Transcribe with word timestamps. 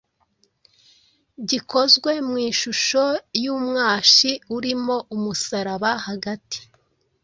gikozwe 1.49 2.11
mu 2.29 2.37
ishusho 2.49 3.03
y’umwashi 3.43 4.31
urimo 4.55 4.95
umusaraba 5.15 5.91
hagati 6.05 6.59